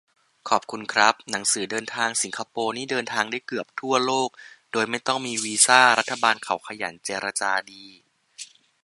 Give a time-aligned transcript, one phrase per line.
[0.49, 4.29] ขอบคุณครับ หนังสือเดินทางสิงคโปร์นี่เดินทางได้เกือบทั่วโลก
[4.71, 7.85] โดยไม่ต้องมีวีซ่า รัฐบาลเขาขยันเจรจาดี